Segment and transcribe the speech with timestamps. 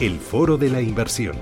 [0.00, 1.36] el foro de la inversión.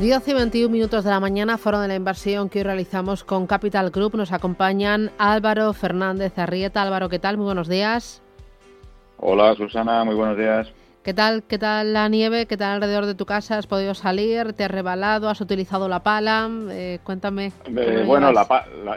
[0.00, 3.46] Diez y 21 minutos de la mañana, foro de la inversión que hoy realizamos con
[3.46, 4.16] Capital Group.
[4.16, 6.82] Nos acompañan Álvaro Fernández Arrieta.
[6.82, 7.36] Álvaro, ¿qué tal?
[7.36, 8.20] Muy buenos días.
[9.18, 10.68] Hola Susana, muy buenos días.
[11.04, 12.46] ¿Qué tal, ¿Qué tal la nieve?
[12.46, 13.56] ¿Qué tal alrededor de tu casa?
[13.56, 14.52] ¿Has podido salir?
[14.54, 15.28] ¿Te has rebalado?
[15.28, 16.50] ¿Has utilizado la pala?
[16.70, 17.52] Eh, cuéntame.
[17.66, 18.46] Eh, bueno, la,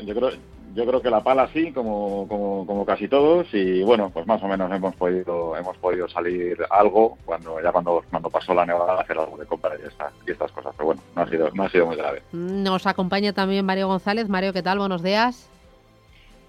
[0.01, 0.31] yo creo
[0.73, 4.41] yo creo que la pala sí, como, como, como, casi todos, y bueno, pues más
[4.43, 9.01] o menos hemos podido hemos podido salir algo cuando ya cuando, cuando pasó la nevada
[9.01, 11.63] hacer algo de compra y, esta, y estas cosas, pero bueno, no ha sido no
[11.63, 12.21] ha sido muy grave.
[12.31, 14.29] Nos acompaña también Mario González.
[14.29, 14.79] Mario, ¿qué tal?
[14.79, 15.49] Buenos días.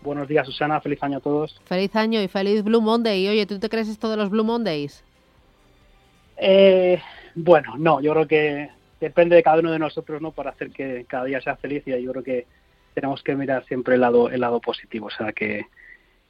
[0.02, 0.80] Buenos días, Susana.
[0.80, 1.60] Feliz año a todos.
[1.64, 3.28] Feliz año y feliz Blue Monday.
[3.28, 5.02] Oye, ¿tú te crees esto de los Blue Mondays?
[6.36, 7.00] Eh,
[7.34, 10.30] bueno, no, yo creo que depende de cada uno de nosotros, ¿no?
[10.30, 12.46] Para hacer que cada día sea feliz y yo creo que
[12.94, 15.66] tenemos que mirar siempre el lado, el lado positivo, o sea que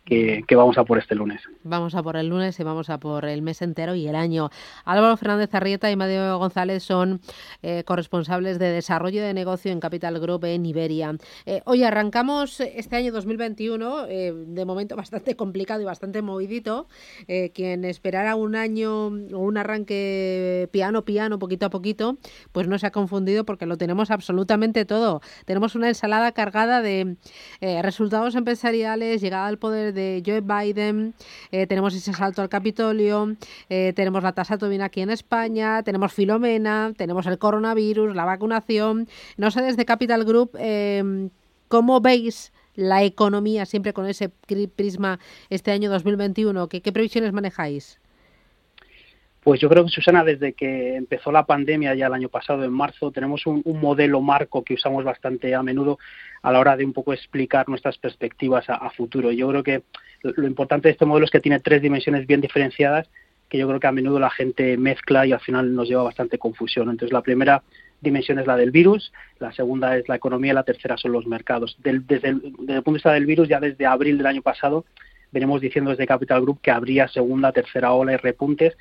[0.09, 1.43] que, vamos a por este lunes.
[1.65, 4.49] Vamos a por el lunes y vamos a por el mes entero y el año.
[4.85, 7.21] Álvaro Fernández Arrieta y Mario González son
[7.63, 11.15] eh, corresponsables de desarrollo de negocio en Capital Group en Iberia.
[11.45, 16.89] Eh, hoy arrancamos este año 2021, eh, de momento bastante complicado y bastante movidito.
[17.55, 22.17] quien esperara un año o un arranque piano, piano, poquito a poquito,
[22.53, 25.21] pues no se ha confundido porque lo tenemos absolutamente todo.
[25.45, 27.17] Tenemos una ensalada cargada de
[27.83, 31.15] resultados empresariales, llegada al poder de Joe Biden,
[31.51, 33.37] eh, tenemos ese salto al Capitolio,
[33.69, 39.09] eh, tenemos la tasa Tobin aquí en España, tenemos Filomena, tenemos el coronavirus, la vacunación.
[39.37, 41.29] No sé desde Capital Group eh,
[41.69, 45.19] cómo veis la economía siempre con ese prisma
[45.51, 46.69] este año 2021.
[46.69, 47.99] ¿Qué, qué previsiones manejáis?
[49.49, 52.71] Pues yo creo que, Susana, desde que empezó la pandemia ya el año pasado, en
[52.71, 55.99] marzo, tenemos un, modelo marco que usamos bastante a menudo
[56.43, 59.33] a la hora de un poco explicar nuestras perspectivas a, futuro.
[59.33, 59.85] Yo creo que
[60.21, 63.09] lo importante de este modelo es que tiene tres dimensiones bien diferenciadas
[63.49, 66.37] que yo creo que a menudo la gente mezcla y al final nos lleva bastante
[66.37, 66.91] confusión.
[66.91, 67.63] Entonces, la primera
[68.03, 71.27] dimensión es la del virus, la segunda es la economía y la tercera son los
[71.27, 71.79] mercados.
[71.83, 72.43] desde, el, desde el
[72.83, 74.85] punto de vista del virus, ya desde abril del año pasado
[75.33, 78.77] venimos diciendo desde Capital Group que habría segunda, tercera ola y repuntes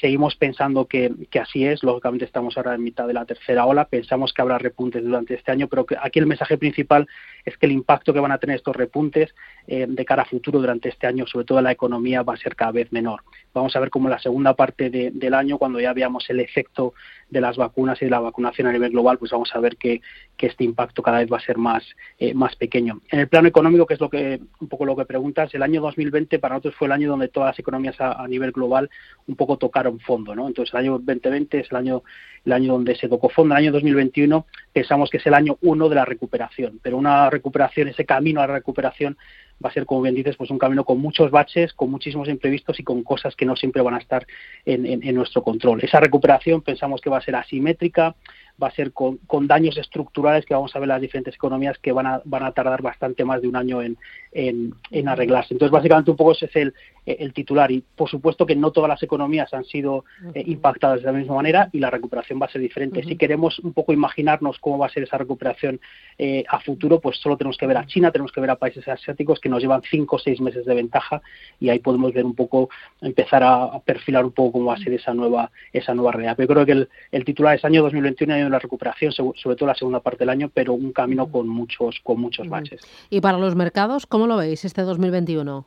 [0.00, 4.32] Seguimos pensando que, así es, lógicamente estamos ahora en mitad de la tercera ola, pensamos
[4.32, 7.08] que habrá repuntes durante este año, pero que aquí el mensaje principal
[7.44, 9.34] es que el impacto que van a tener estos repuntes
[9.66, 12.36] eh, de cara a futuro durante este año, sobre todo en la economía, va a
[12.36, 13.22] ser cada vez menor.
[13.52, 16.94] Vamos a ver cómo la segunda parte del año, cuando ya veamos el efecto
[17.28, 20.00] de las vacunas y de la vacunación a nivel global, pues vamos a ver que,
[20.38, 21.84] este impacto cada vez va a ser más,
[22.18, 23.02] eh, más pequeño.
[23.10, 25.82] En el plano económico, que es lo que un poco lo que preguntas, el año
[25.82, 28.88] 2020 para nosotros fue el año donde todas las economías a, a nivel global
[29.26, 30.46] un poco tocaron fondo, ¿no?
[30.46, 32.02] Entonces el año 2020 es el año
[32.44, 35.88] el año donde se tocó fondo, el año 2021 pensamos que es el año uno
[35.88, 39.18] de la recuperación, pero una recuperación, ese camino a la recuperación
[39.62, 42.78] va a ser, como bien dices, pues un camino con muchos baches, con muchísimos imprevistos
[42.78, 44.26] y con cosas que no siempre van a estar
[44.64, 45.82] en, nuestro control.
[45.82, 48.14] Esa recuperación pensamos que va a ser asimétrica,
[48.62, 52.06] va a ser con, daños estructurales que vamos a ver las diferentes economías que van
[52.06, 53.96] a, van a tardar bastante más de un año en,
[54.32, 55.54] en, arreglarse.
[55.54, 56.74] Entonces, básicamente, un poco ese es el,
[57.06, 57.70] el, titular.
[57.70, 60.04] Y, por supuesto, que no todas las economías han sido
[60.34, 63.02] eh, impactadas de la misma manera y la recuperación va a ser diferente.
[63.02, 65.80] Si queremos un poco imaginarnos cómo va a ser esa recuperación
[66.18, 68.86] eh, a futuro, pues solo tenemos que ver a China, tenemos que ver a países
[68.86, 71.22] asiáticos que nos llevan cinco o seis meses de ventaja
[71.60, 72.68] y ahí podemos ver un poco,
[73.00, 76.34] empezar a, perfilar un poco cómo va a ser esa nueva, esa nueva realidad.
[76.36, 79.74] Pero creo que el, el titular es año 2021, año la recuperación, sobre todo la
[79.74, 82.80] segunda parte del año, pero un camino con muchos, con muchos baches.
[83.10, 85.66] Y para los mercados, ¿cómo lo veis este 2021?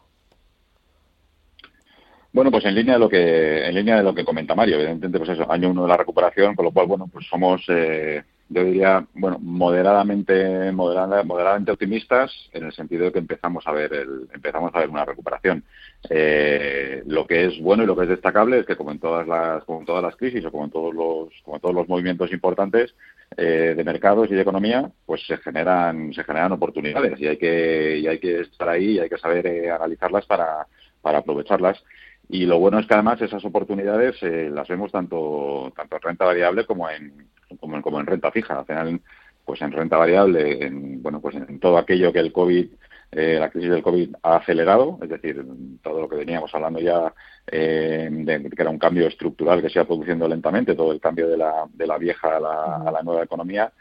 [2.33, 5.17] Bueno, pues en línea de lo que en línea de lo que comenta Mario, evidentemente,
[5.17, 8.65] pues eso, año uno de la recuperación, con lo cual, bueno, pues somos, eh, yo
[8.65, 14.75] diría, bueno, moderadamente, moderadamente optimistas en el sentido de que empezamos a ver el, empezamos
[14.75, 15.63] a ver una recuperación.
[16.09, 19.25] Eh, lo que es bueno y lo que es destacable es que, como en todas
[19.25, 21.87] las, como en todas las crisis o como en todos los, como en todos los
[21.87, 22.93] movimientos importantes
[23.37, 27.99] eh, de mercados y de economía, pues se generan, se generan oportunidades y hay que,
[27.99, 30.67] y hay que estar ahí y hay que saber analizarlas para,
[31.01, 31.81] para aprovecharlas.
[32.27, 36.25] Y lo bueno es que además esas oportunidades eh, las vemos tanto, tanto en renta
[36.25, 38.59] variable como en, como en, renta fija.
[38.59, 39.01] Al final,
[39.45, 42.67] pues en renta variable, en, bueno, pues en todo aquello que el COVID,
[43.11, 45.45] eh, la crisis del COVID ha acelerado, es decir,
[45.83, 47.13] todo lo que veníamos hablando ya
[47.47, 51.27] eh, de que era un cambio estructural que se iba produciendo lentamente, todo el cambio
[51.27, 53.71] de la, de la vieja a la, a la nueva economía,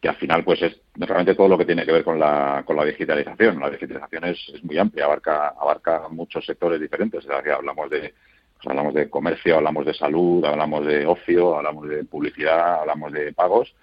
[0.00, 2.76] que al final pues es realmente todo lo que tiene que ver con la, con
[2.76, 3.58] la digitalización.
[3.58, 7.26] La digitalización es, es muy amplia, abarca, abarca muchos sectores diferentes.
[7.28, 8.14] hablamos de
[8.58, 13.32] pues hablamos de comercio, hablamos de salud, hablamos de ocio, hablamos de publicidad, hablamos de
[13.32, 13.74] pagos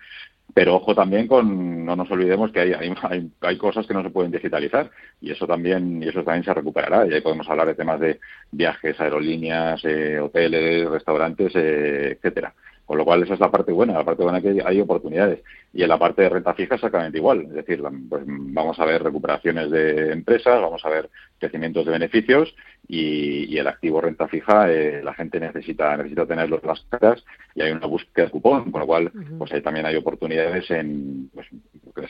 [0.56, 4.10] pero ojo también con, no nos olvidemos que hay, hay, hay, cosas que no se
[4.10, 4.90] pueden digitalizar
[5.20, 7.06] y eso también y eso también se recuperará.
[7.06, 12.54] Y ahí podemos hablar de temas de viajes, aerolíneas, eh, hoteles, restaurantes, eh, etcétera.
[12.86, 13.94] Con lo cual, esa es la parte buena.
[13.94, 15.42] La parte buena que hay oportunidades.
[15.74, 17.42] Y en la parte de renta fija, exactamente igual.
[17.42, 21.10] Es decir, pues, vamos a ver recuperaciones de empresas, vamos a ver
[21.40, 22.56] crecimientos de beneficios
[22.88, 27.24] y, el activo renta fija, eh, la gente necesita necesita tenerlos las caras
[27.56, 28.72] y hay una búsqueda de cupón.
[28.72, 31.48] Con lo cual, pues ahí también hay oportunidades en, pues,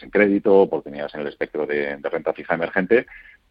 [0.04, 3.06] en crédito, oportunidades en el espectro de, renta fija emergente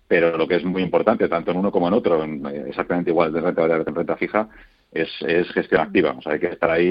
[0.06, 2.22] pero lo que es muy importante, tanto en uno como en otro,
[2.66, 4.48] exactamente igual de renta en renta fija,
[4.94, 6.14] es, es gestión activa.
[6.16, 6.86] O sea, hay que estar ahí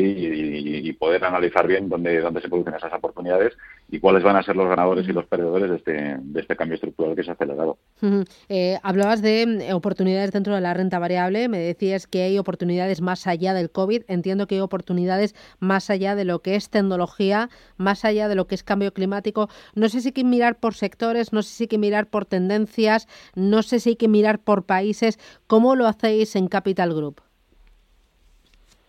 [0.83, 3.53] y, poder analizar bien dónde, dónde se producen esas oportunidades
[3.89, 6.75] y cuáles van a ser los ganadores y los perdedores de este, de este cambio
[6.75, 7.77] estructural que se ha acelerado.
[8.47, 13.01] Eh, hablabas de eh, oportunidades dentro de la renta variable, me decías que hay oportunidades
[13.01, 17.49] más allá del COVID, entiendo que hay oportunidades más allá de lo que es tecnología,
[17.77, 19.49] más allá de lo que es cambio climático.
[19.73, 22.25] No sé si hay que mirar por sectores, no sé si hay que mirar por
[22.25, 25.19] tendencias, no sé si hay que mirar por países.
[25.47, 27.21] ¿Cómo lo hacéis en Capital Group?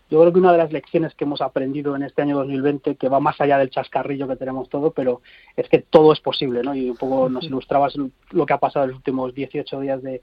[0.09, 3.09] Yo creo que una de las lecciones que hemos aprendido en este año 2020, que
[3.09, 5.21] va más allá del chascarrillo que tenemos todo, pero
[5.55, 6.75] es que todo es posible, ¿no?
[6.75, 7.95] Y un poco nos ilustrabas
[8.31, 10.21] lo que ha pasado en los últimos 18 días de,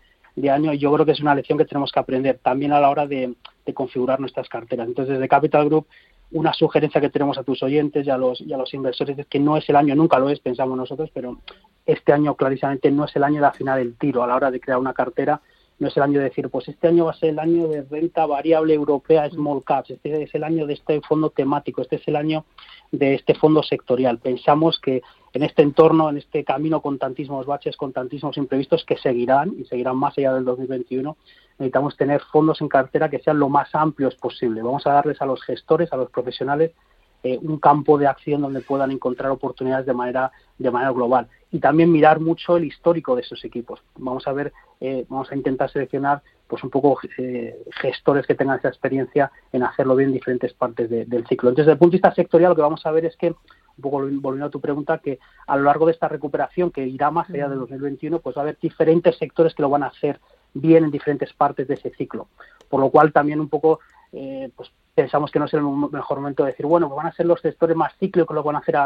[0.50, 2.88] año y yo creo que es una lección que tenemos que aprender también a la
[2.88, 3.34] hora de,
[3.75, 4.87] configurar nuestras carteras.
[4.87, 5.87] Entonces, desde Capital Group,
[6.31, 9.26] una sugerencia que tenemos a tus oyentes y a los, y a los inversores es
[9.26, 11.38] que no es el año, nunca lo es, pensamos nosotros, pero
[11.84, 14.61] este año clarísimamente no es el año de afinar el tiro a la hora de
[14.61, 15.43] crear una cartera
[15.82, 17.82] no es el año de decir, pues este año va a ser el año de
[17.82, 22.06] renta variable europea small caps, este es el año de este fondo temático, este es
[22.06, 22.44] el año
[22.93, 24.19] de este fondo sectorial.
[24.19, 25.02] Pensamos que
[25.32, 29.64] en este entorno, en este camino con tantísimos baches, con tantísimos imprevistos que seguirán y
[29.64, 31.17] seguirán más allá del 2021,
[31.58, 34.62] necesitamos tener fondos en cartera que sean lo más amplios posible.
[34.62, 36.70] Vamos a darles a los gestores, a los profesionales,
[37.25, 41.60] eh, un campo de acción donde puedan encontrar oportunidades de manera de manera global y
[41.60, 43.81] también mirar mucho el histórico de esos equipos.
[43.96, 48.58] Vamos a ver eh, vamos a intentar seleccionar pues un poco eh, gestores que tengan
[48.58, 51.50] esa experiencia en hacerlo bien en diferentes partes del ciclo.
[51.50, 53.81] Entonces desde el punto de vista sectorial lo que vamos a ver es que un
[53.81, 57.31] poco volviendo a tu pregunta que a lo largo de esta recuperación que irá más
[57.31, 60.20] allá de 2021 pues va a haber diferentes sectores que lo van a hacer
[60.52, 62.28] bien en diferentes partes de ese ciclo.
[62.69, 63.81] Por lo cual también un poco
[64.12, 67.12] eh, pues pensamos que no es el mejor momento de decir, bueno, pues van a
[67.12, 68.76] ser los sectores más cíclicos lo van a hacer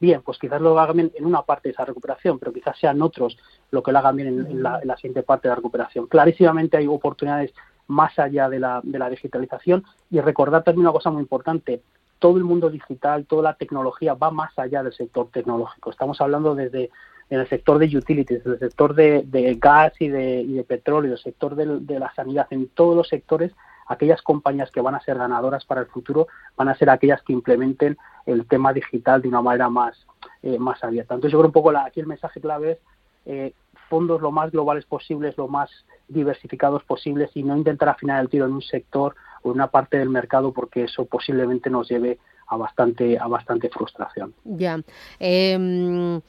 [0.00, 3.00] bien, pues quizás lo hagan bien en una parte de esa recuperación, pero quizás sean
[3.00, 3.38] otros
[3.70, 6.06] lo que lo hagan bien en, la, siguiente parte de la recuperación.
[6.08, 7.52] Clarísimamente hay oportunidades
[7.86, 11.82] más allá de la, de la digitalización y recordar también una cosa muy importante,
[12.18, 15.90] todo el mundo digital, toda la tecnología va más allá del sector tecnológico.
[15.90, 16.90] Estamos hablando desde
[17.30, 21.18] en el sector de utilities, el sector de, gas y de, y de petróleo, el
[21.18, 23.52] sector de la sanidad, en todos los sectores
[23.86, 27.32] aquellas compañías que van a ser ganadoras para el futuro van a ser aquellas que
[27.32, 27.96] implementen
[28.26, 30.06] el tema digital de una manera más,
[30.42, 31.14] eh, más abierta.
[31.14, 32.78] Entonces yo creo un poco la, aquí el mensaje clave es
[33.24, 33.54] eh,
[33.88, 35.70] fondos lo más globales posibles, lo más
[36.08, 39.98] diversificados posibles y no intentar afinar el tiro en un sector o en una parte
[39.98, 42.18] del mercado porque eso posiblemente nos lleve
[42.48, 44.34] a bastante, a bastante frustración.
[44.44, 44.80] Ya.
[45.18, 46.20] Em,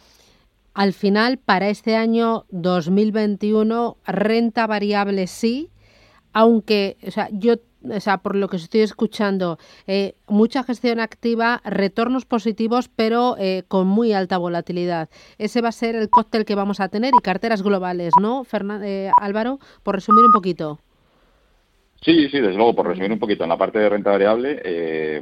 [0.73, 5.69] al final, para este año 2021, renta variable sí,
[6.33, 7.56] aunque, o sea, yo,
[7.89, 9.57] o sea, por lo que estoy escuchando,
[9.88, 15.10] eh, mucha gestión activa, retornos positivos, pero eh, con muy alta volatilidad.
[15.38, 18.43] Ese va a ser el cóctel que vamos a tener y carteras globales, ¿no,
[18.84, 19.60] eh, Álvaro?
[19.84, 20.79] Por resumir un poquito.
[22.03, 25.22] Sí, sí, desde luego, por resumir un poquito, en la parte de renta variable, eh,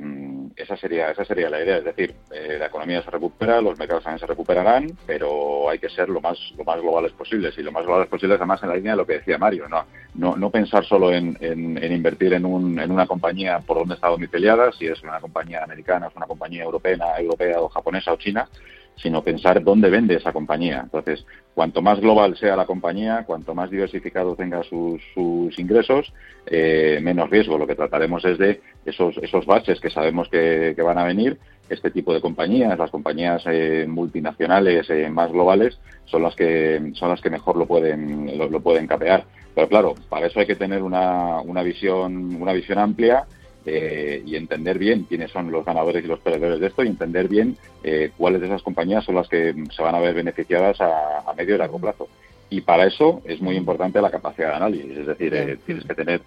[0.56, 4.04] esa sería esa sería la idea, es decir, eh, la economía se recupera, los mercados
[4.04, 7.56] también se recuperarán, pero hay que ser lo más lo más globales posibles.
[7.58, 9.86] Y lo más globales posibles además en la línea de lo que decía Mario, no
[10.14, 14.72] no, pensar solo en, en, invertir en, un, en una compañía por donde está domiciliada,
[14.74, 18.48] si es una compañía americana, es una compañía europea, europea o japonesa o china,
[18.96, 20.82] sino pensar dónde vende esa compañía.
[20.84, 26.14] Entonces, cuanto más global sea la compañía, cuanto más diversificado tenga sus, sus ingresos,
[26.46, 27.58] eh, menos riesgo.
[27.58, 31.38] Lo que trataremos es de esos, esos baches que sabemos que, van a venir.
[31.70, 37.10] Este tipo de compañías, las compañías eh, multinacionales eh, más globales, son las que son
[37.10, 39.24] las que mejor lo pueden lo, lo, pueden capear.
[39.56, 43.26] Pero claro, para eso hay que tener una, una visión una visión amplia
[43.66, 47.28] eh, y entender bien quiénes son los ganadores y los perdedores de esto y entender
[47.28, 51.32] bien eh, cuáles de esas compañías son las que se van a ver beneficiadas a,
[51.38, 52.08] medio y largo plazo.
[52.50, 55.94] Y para eso es muy importante la capacidad de análisis, es decir, eh, tienes que
[55.94, 56.22] tener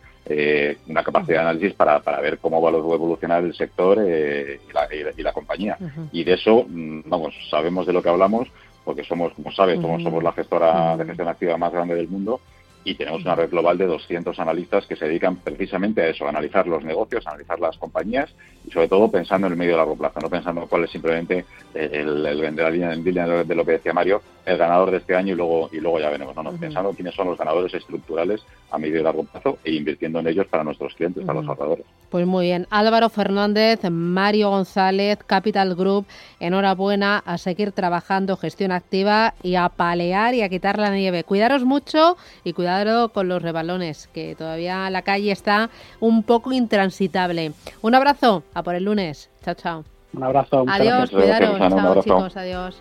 [0.88, 5.12] una capacidad de análisis para, para ver cómo va a evolucionar el sector y la,
[5.14, 5.76] y, la, compañía.
[6.12, 8.48] Y de eso, mm, vamos, sabemos de lo que hablamos
[8.84, 12.40] porque somos, como sabes, somos, somos la gestora de gestión activa más grande del mundo
[12.84, 16.28] y tenemos una red global de 200 analistas que se dedican precisamente a eso, a
[16.28, 18.30] analizar los negocios, a analizar las compañías
[18.66, 21.46] y sobre todo pensando en el medio y largo plazo, no pensando cuál es simplemente
[21.72, 25.32] el, el vender la línea, de lo que decía Mario, el ganador de este año
[25.32, 29.00] y luego y luego ya veremos, no, pensando quiénes son los ganadores estructurales a medio
[29.00, 31.86] y largo plazo e invirtiendo en ellos para nuestros clientes, para los ahorradores.
[32.10, 36.06] Pues muy bien, Álvaro Fernández, Mario González, Capital Group,
[36.40, 41.24] enhorabuena a seguir trabajando, gestión activa y a palear y a quitar la nieve.
[41.24, 45.70] Cuidaros mucho y cuidado con los rebalones, que todavía la calle está
[46.00, 47.52] un poco intransitable.
[47.82, 49.30] Un abrazo, a por el lunes.
[49.44, 49.84] Chao, chao.
[50.12, 50.64] Un abrazo.
[50.68, 51.58] Adiós, cuidaros.
[51.58, 52.72] Chao, chicos, adiós.